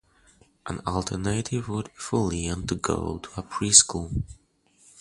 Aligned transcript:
An 0.65 0.79
alternative 0.87 1.69
would 1.69 1.85
be 1.85 1.91
for 1.95 2.21
Leon 2.21 2.65
to 2.65 2.73
go 2.73 3.19
to 3.19 3.29
preschool 3.43 4.23